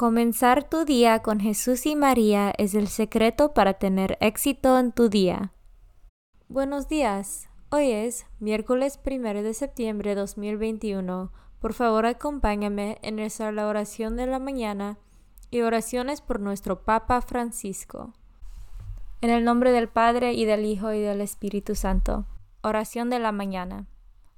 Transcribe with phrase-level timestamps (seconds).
[0.00, 5.10] Comenzar tu día con Jesús y María es el secreto para tener éxito en tu
[5.10, 5.52] día.
[6.48, 7.50] Buenos días.
[7.68, 11.30] Hoy es miércoles 1 de septiembre de 2021.
[11.58, 13.18] Por favor, acompáñame en
[13.54, 14.96] la oración de la mañana
[15.50, 18.14] y oraciones por nuestro Papa Francisco.
[19.20, 22.24] En el nombre del Padre y del Hijo y del Espíritu Santo.
[22.62, 23.86] Oración de la mañana.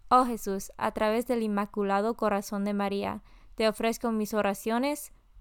[0.09, 3.23] Oh Jesús, a través del Inmaculado Corazón de María,
[3.55, 5.13] te ofrezco mis oraciones,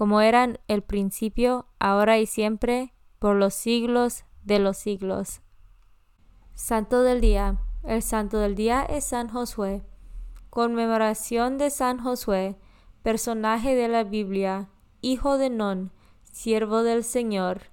[0.00, 5.42] como eran el principio, ahora y siempre, por los siglos de los siglos.
[6.54, 7.58] Santo del Día.
[7.84, 9.82] El Santo del Día es San Josué.
[10.48, 12.56] Conmemoración de San Josué,
[13.02, 14.70] personaje de la Biblia,
[15.02, 15.92] hijo de Non,
[16.32, 17.64] siervo del Señor,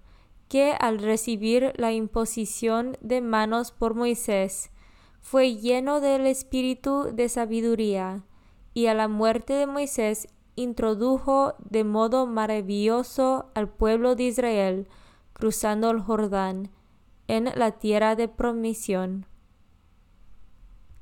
[0.49, 4.69] que al recibir la imposición de manos por Moisés,
[5.21, 8.25] fue lleno del espíritu de sabiduría,
[8.73, 10.27] y a la muerte de Moisés
[10.57, 14.87] introdujo de modo maravilloso al pueblo de Israel
[15.31, 16.71] cruzando el Jordán
[17.27, 19.27] en la tierra de promisión.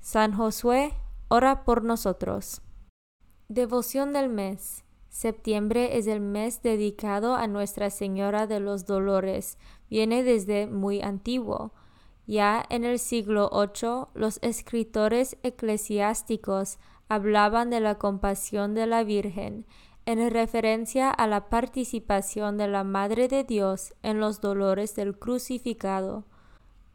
[0.01, 0.93] San Josué,
[1.29, 2.61] ora por nosotros.
[3.47, 4.83] Devoción del mes.
[5.07, 9.57] Septiembre es el mes dedicado a Nuestra Señora de los Dolores.
[9.89, 11.71] Viene desde muy antiguo.
[12.27, 16.77] Ya en el siglo VIII, los escritores eclesiásticos
[17.09, 19.65] hablaban de la compasión de la Virgen
[20.05, 26.25] en referencia a la participación de la Madre de Dios en los dolores del crucificado.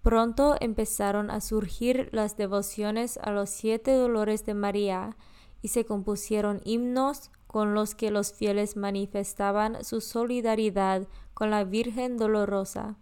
[0.03, 5.17] Pronto empezaron a surgir las devociones a los siete dolores de María
[5.61, 12.17] y se compusieron himnos con los que los fieles manifestaban su solidaridad con la Virgen
[12.17, 12.97] dolorosa.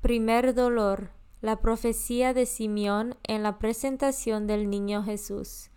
[0.00, 1.10] Primer dolor.
[1.40, 5.70] La profecía de Simeón en la presentación del niño Jesús.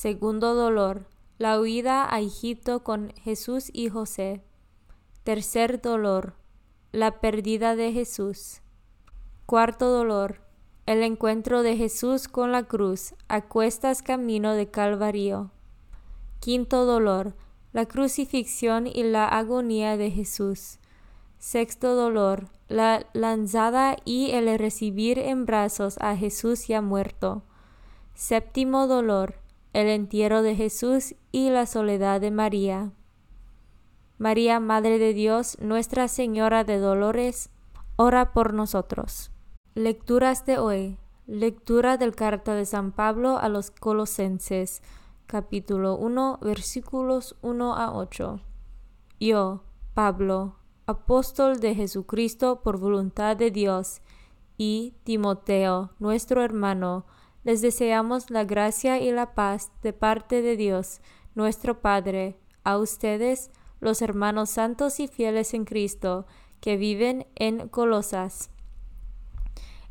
[0.00, 4.44] Segundo dolor, la huida a Egipto con Jesús y José.
[5.24, 6.34] Tercer dolor,
[6.92, 8.60] la pérdida de Jesús.
[9.44, 10.40] Cuarto dolor,
[10.86, 15.50] el encuentro de Jesús con la cruz a cuestas camino de Calvario.
[16.38, 17.34] Quinto dolor,
[17.72, 20.78] la crucifixión y la agonía de Jesús.
[21.40, 27.42] Sexto dolor, la lanzada y el recibir en brazos a Jesús ya muerto.
[28.14, 29.34] Séptimo dolor,
[29.72, 32.92] el entierro de Jesús y la soledad de María.
[34.18, 37.50] María, Madre de Dios, Nuestra Señora de Dolores,
[37.96, 39.30] ora por nosotros.
[39.74, 40.98] Lecturas de hoy.
[41.26, 44.82] Lectura del carta de San Pablo a los Colosenses,
[45.26, 48.40] capítulo 1, versículos 1 a 8.
[49.20, 49.62] Yo,
[49.92, 50.56] Pablo,
[50.86, 54.00] apóstol de Jesucristo por voluntad de Dios,
[54.56, 57.04] y Timoteo, nuestro hermano,
[57.48, 61.00] les deseamos la gracia y la paz de parte de Dios,
[61.34, 63.50] nuestro Padre, a ustedes,
[63.80, 66.26] los hermanos santos y fieles en Cristo,
[66.60, 68.50] que viven en Colosas.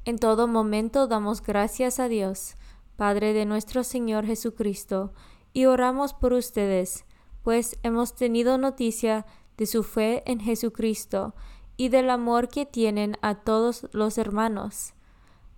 [0.06, 2.58] En todo momento damos gracias a Dios,
[2.96, 5.12] Padre de nuestro Señor Jesucristo,
[5.52, 7.06] y oramos por ustedes,
[7.42, 9.26] pues hemos tenido noticia
[9.58, 11.34] de su fe en Jesucristo
[11.76, 14.94] y del amor que tienen a todos los hermanos.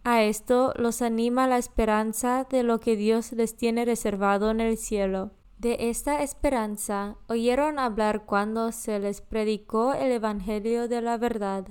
[0.04, 4.78] A esto los anima la esperanza de lo que Dios les tiene reservado en el
[4.78, 5.32] cielo.
[5.58, 11.68] De esta esperanza oyeron hablar cuando se les predicó el Evangelio de la verdad,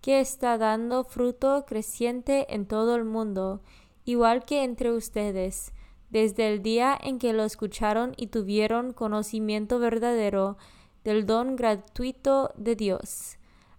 [0.00, 3.60] que está dando fruto creciente en todo el mundo,
[4.04, 5.72] igual que entre ustedes,
[6.10, 10.56] desde el día en que lo escucharon y tuvieron conocimiento verdadero
[11.02, 13.38] del don gratuito de Dios.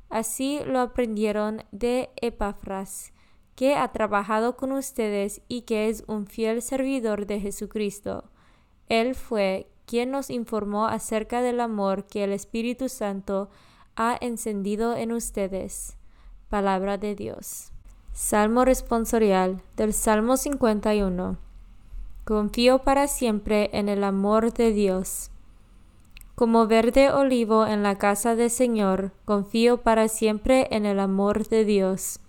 [0.10, 3.14] Así lo aprendieron de Epafras,
[3.56, 8.26] que ha trabajado con ustedes y que es un fiel servidor de Jesucristo.
[8.90, 13.50] Él fue quien nos informó acerca del amor que el Espíritu Santo
[13.96, 15.98] ha encendido en ustedes.
[16.50, 17.72] Palabra de Dios.
[18.12, 21.38] Salmo responsorial del Salmo 51.
[22.24, 25.32] Confío para siempre en el amor de Dios.
[26.36, 31.64] Como verde olivo en la casa del Señor, confío para siempre en el amor de
[31.64, 32.20] Dios.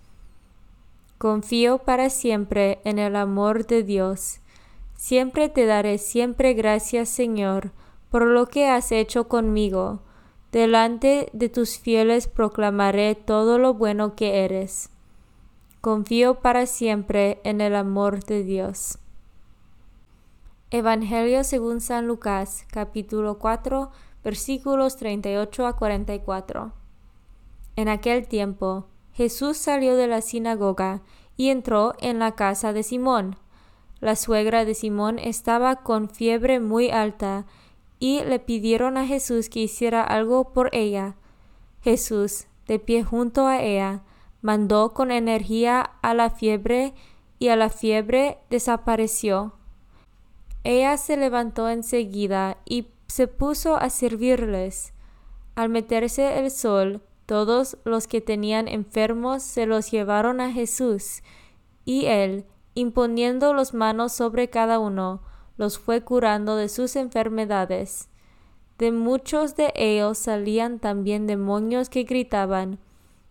[1.17, 4.39] Confío para siempre en el amor de Dios.
[4.95, 7.71] Siempre te daré siempre gracias, Señor,
[8.09, 10.01] por lo que has hecho conmigo
[10.51, 14.89] Delante de tus fieles proclamaré todo lo bueno que eres.
[15.81, 18.97] Confío para siempre en el amor de Dios.
[20.71, 23.91] Evangelio según San Lucas, capítulo 4,
[24.23, 26.71] versículos 38 a 44.
[27.75, 28.87] En aquel tiempo,
[29.17, 31.01] Jesús salió de la sinagoga
[31.37, 33.35] y entró en la casa de Simón.
[33.99, 37.47] La suegra de Simón estaba con fiebre muy alta
[37.97, 41.15] y le pidieron a Jesús que hiciera algo por ella.
[41.81, 44.03] Jesús, de pie junto a ella,
[44.43, 46.93] mandó con energía a la fiebre
[47.39, 49.53] y a la fiebre desapareció.
[50.63, 54.93] Ella se levantó enseguida y se puso a servirles.
[55.55, 61.21] Al meterse el sol, todos los que tenían enfermos se los llevaron a Jesús,
[61.85, 65.21] y él, imponiendo las manos sobre cada uno,
[65.57, 68.09] los fue curando de sus enfermedades.
[68.79, 72.79] De muchos de ellos salían también demonios que gritaban,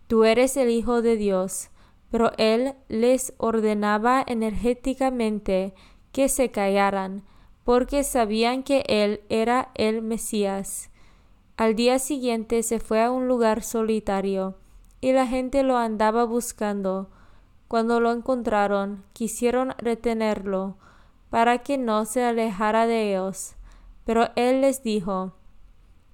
[0.06, 1.70] Tú eres el Hijo de Dios.
[2.10, 5.75] Pero él les ordenaba energéticamente
[6.12, 7.25] que se callaran,
[7.64, 10.90] porque sabían que él era el Mesías.
[11.56, 14.58] Al día siguiente se fue a un lugar solitario,
[15.00, 17.08] y la gente lo andaba buscando.
[17.66, 20.76] Cuando lo encontraron, quisieron retenerlo,
[21.30, 23.54] para que no se alejara de ellos.
[24.04, 25.32] Pero él les dijo,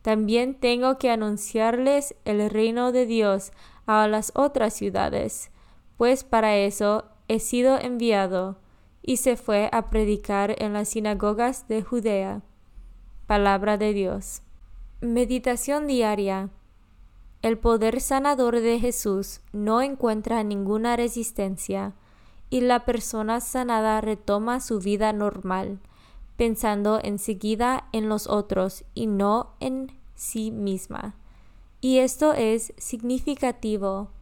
[0.02, 3.50] También tengo que anunciarles el reino de Dios
[3.86, 5.50] a las otras ciudades,
[5.96, 8.58] pues para eso he sido enviado.
[9.02, 12.42] Y se fue a predicar en las sinagogas de Judea.
[13.26, 14.42] Palabra de Dios.
[15.02, 16.48] Meditación diaria.
[17.42, 21.92] El poder sanador de Jesús no encuentra ninguna resistencia
[22.50, 25.80] y la persona sanada retoma su vida normal,
[26.36, 31.16] pensando enseguida en los otros y no en sí misma.
[31.80, 34.12] Y esto es significativo,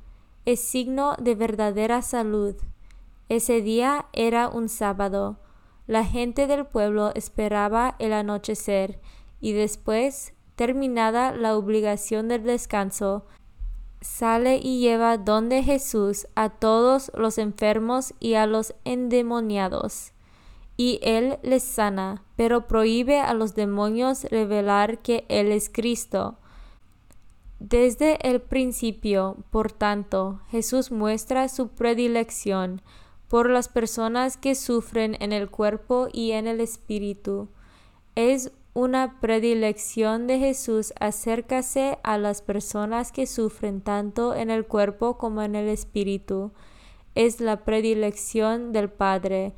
[0.46, 2.56] es signo de verdadera salud.
[3.28, 5.40] Ese día era un sábado.
[5.86, 8.98] La gente del pueblo esperaba el anochecer
[9.42, 13.24] y después, terminada la obligación del descanso,
[14.02, 20.12] sale y lleva donde Jesús a todos los enfermos y a los endemoniados.
[20.76, 26.36] Y él les sana, pero prohíbe a los demonios revelar que él es Cristo.
[27.58, 32.82] Desde el principio, por tanto, Jesús muestra su predilección
[33.28, 37.48] por las personas que sufren en el cuerpo y en el espíritu.
[38.14, 45.18] Es una predilección de Jesús acércase a las personas que sufren tanto en el cuerpo
[45.18, 46.52] como en el espíritu.
[47.16, 49.54] Es la predilección del Padre,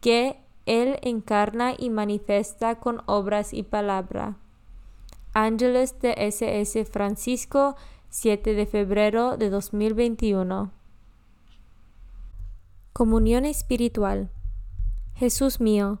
[0.00, 4.36] que Él encarna y manifiesta con obras y palabra.
[5.32, 7.76] Ángeles de SS Francisco,
[8.08, 10.72] 7 de febrero de 2021.
[12.92, 14.30] Comunión espiritual.
[15.14, 16.00] Jesús mío,